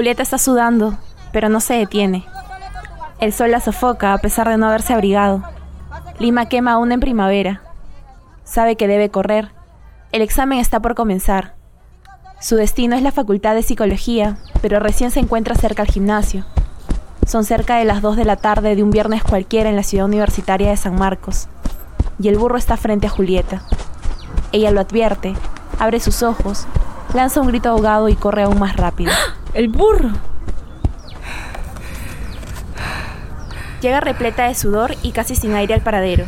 [0.00, 0.96] Julieta está sudando,
[1.30, 2.24] pero no se detiene.
[3.18, 5.42] El sol la sofoca a pesar de no haberse abrigado.
[6.18, 7.60] Lima quema aún en primavera.
[8.42, 9.52] Sabe que debe correr.
[10.10, 11.52] El examen está por comenzar.
[12.40, 16.46] Su destino es la Facultad de Psicología, pero recién se encuentra cerca al gimnasio.
[17.26, 20.06] Son cerca de las 2 de la tarde de un viernes cualquiera en la ciudad
[20.06, 21.46] universitaria de San Marcos.
[22.18, 23.64] Y el burro está frente a Julieta.
[24.50, 25.34] Ella lo advierte,
[25.78, 26.66] abre sus ojos,
[27.12, 29.12] lanza un grito ahogado y corre aún más rápido.
[29.52, 30.10] ¡El burro!
[33.80, 36.24] Llega repleta de sudor y casi sin aire al paradero.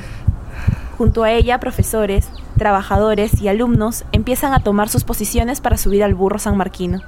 [0.98, 6.14] Junto a ella, profesores, trabajadores y alumnos empiezan a tomar sus posiciones para subir al
[6.14, 7.00] burro sanmarquino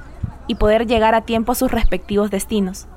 [0.47, 2.87] y poder llegar a tiempo a sus respectivos destinos.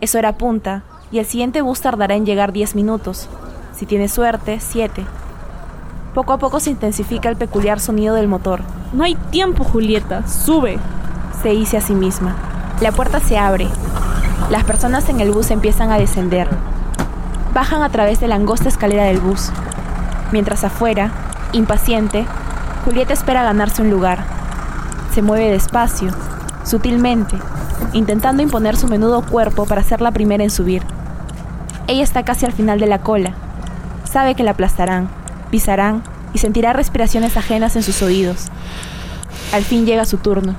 [0.00, 0.82] Es hora punta
[1.12, 3.28] y el siguiente bus tardará en llegar 10 minutos.
[3.72, 5.04] Si tiene suerte, 7.
[6.14, 8.62] Poco a poco se intensifica el peculiar sonido del motor.
[8.92, 10.26] No hay tiempo, Julieta.
[10.26, 10.78] Sube.
[11.42, 12.36] Se dice a sí misma.
[12.80, 13.68] La puerta se abre.
[14.50, 16.48] Las personas en el bus empiezan a descender.
[17.54, 19.50] Bajan a través de la angosta escalera del bus.
[20.30, 21.10] Mientras afuera,
[21.52, 22.26] impaciente,
[22.84, 24.24] Julieta espera ganarse un lugar.
[25.14, 26.10] Se mueve despacio,
[26.64, 27.36] sutilmente,
[27.92, 30.82] intentando imponer su menudo cuerpo para ser la primera en subir.
[31.86, 33.32] Ella está casi al final de la cola.
[34.04, 35.08] Sabe que la aplastarán
[35.52, 36.02] pisarán
[36.34, 38.46] y sentirá respiraciones ajenas en sus oídos.
[39.52, 40.56] Al fin llega su turno.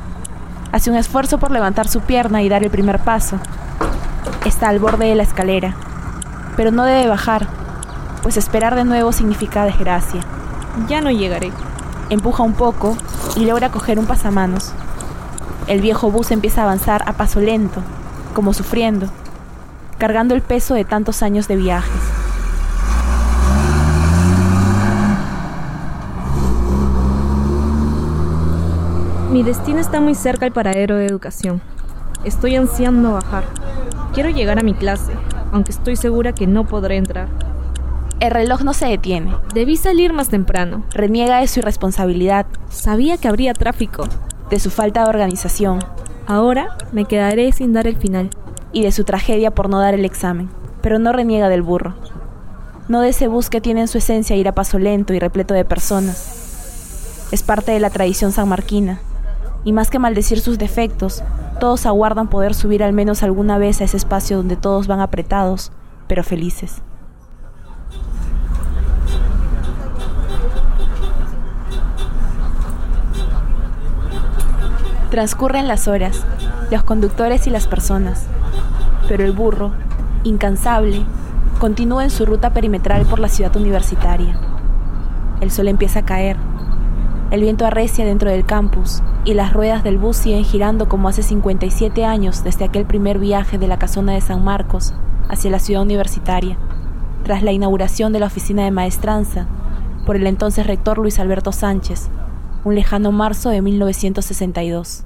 [0.74, 3.38] Hace un esfuerzo por levantar su pierna y dar el primer paso.
[4.44, 5.76] Está al borde de la escalera,
[6.58, 7.48] pero no debe bajar,
[8.24, 10.22] pues esperar de nuevo significa desgracia.
[10.88, 11.52] Ya no llegaré.
[12.10, 12.98] Empuja un poco
[13.36, 14.72] y logra coger un pasamanos.
[15.68, 17.84] El viejo bus empieza a avanzar a paso lento,
[18.34, 19.10] como sufriendo,
[20.00, 22.23] cargando el peso de tantos años de viajes.
[29.34, 31.60] Mi destino está muy cerca al paradero de educación.
[32.24, 33.44] Estoy ansiando bajar.
[34.14, 35.12] Quiero llegar a mi clase,
[35.52, 37.30] aunque estoy segura que no podré entrar.
[38.20, 39.36] El reloj no se detiene.
[39.56, 40.86] Debí salir más temprano.
[40.92, 42.46] Reniega de su irresponsabilidad.
[42.70, 44.04] Sabía que habría tráfico.
[44.52, 45.80] De su falta de organización.
[46.28, 48.30] Ahora me quedaré sin dar el final.
[48.72, 50.52] Y de su tragedia por no dar el examen.
[50.84, 51.96] Pero no reniega del burro.
[52.88, 55.56] No de ese bus que tiene en su esencia ir a paso lento y repleto
[55.56, 57.28] de personas.
[57.32, 59.02] Es parte de la tradición sanmarquina
[59.64, 61.24] y más que maldecir sus defectos,
[61.60, 65.72] todos aguardan poder subir al menos alguna vez a ese espacio donde todos van apretados,
[66.08, 66.82] pero felices.
[75.10, 76.26] Transcurren las horas,
[76.72, 78.26] los conductores y las personas,
[79.08, 79.72] pero el burro,
[80.24, 81.06] incansable,
[81.60, 84.36] continúa en su ruta perimetral por la ciudad universitaria.
[85.40, 86.38] El sol empieza a caer
[87.34, 91.24] el viento arrecia dentro del campus y las ruedas del bus siguen girando como hace
[91.24, 94.94] 57 años desde aquel primer viaje de la casona de San Marcos
[95.30, 96.60] hacia la ciudad universitaria,
[97.24, 99.48] tras la inauguración de la oficina de maestranza
[100.06, 102.08] por el entonces rector Luis Alberto Sánchez,
[102.66, 105.04] un lejano marzo de 1962.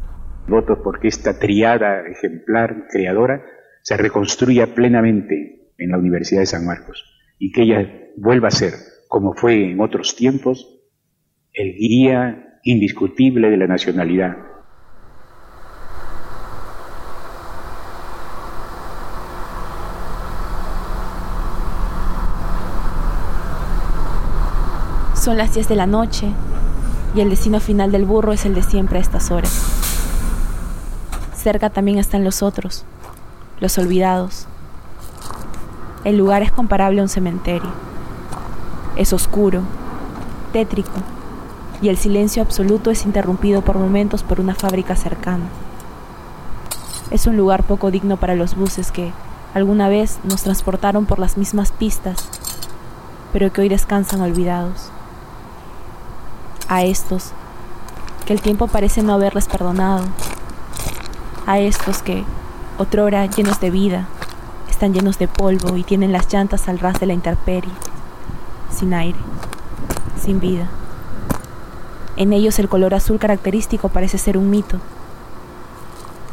[0.50, 3.42] Voto porque esta triada ejemplar creadora
[3.84, 7.06] se reconstruya plenamente en la Universidad de San Marcos
[7.40, 8.74] y que ella vuelva a ser,
[9.08, 10.74] como fue en otros tiempos,
[11.58, 14.38] el guía indiscutible de la nacionalidad.
[25.16, 26.28] Son las 10 de la noche
[27.16, 29.52] y el destino final del burro es el de siempre a estas horas.
[31.34, 32.86] Cerca también están los otros,
[33.60, 34.48] los olvidados.
[36.04, 37.72] El lugar es comparable a un cementerio.
[38.96, 39.64] Es oscuro,
[40.54, 41.17] tétrico
[41.82, 45.46] y el silencio absoluto es interrumpido por momentos por una fábrica cercana.
[47.12, 49.12] Es un lugar poco digno para los buses que
[49.54, 52.30] alguna vez nos transportaron por las mismas pistas,
[53.32, 54.90] pero que hoy descansan olvidados.
[56.68, 57.32] A estos,
[58.26, 60.04] que el tiempo parece no haberles perdonado.
[61.46, 62.26] A estos que,
[62.78, 64.08] otrora llenos de vida,
[64.70, 67.72] están llenos de polvo y tienen las llantas al ras de la intemperie,
[68.70, 69.18] sin aire,
[70.22, 70.68] sin vida.
[72.18, 74.80] En ellos el color azul característico parece ser un mito,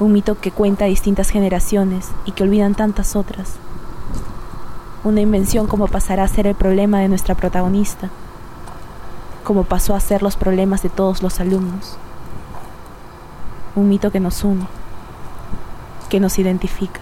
[0.01, 3.57] un mito que cuenta distintas generaciones y que olvidan tantas otras.
[5.05, 8.09] Una invención como pasará a ser el problema de nuestra protagonista,
[9.45, 11.99] como pasó a ser los problemas de todos los alumnos.
[13.77, 14.67] Un mito que nos une,
[16.09, 17.01] que nos identifica.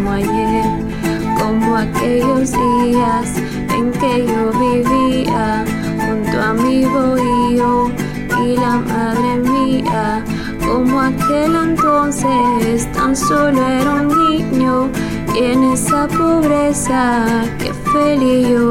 [0.00, 0.64] Como ayer,
[1.38, 3.36] como aquellos días
[3.74, 5.64] en que yo vivía
[5.98, 7.90] junto a mi bohío
[8.42, 10.24] y la madre mía.
[10.66, 14.88] Como aquel entonces tan solo era un niño
[15.34, 18.70] y en esa pobreza que feliz yo